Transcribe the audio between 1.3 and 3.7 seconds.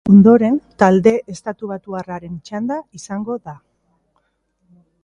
estatubatuarraren txanda izango da.